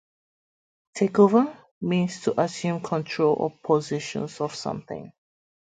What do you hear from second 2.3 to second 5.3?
assume control or possession of something.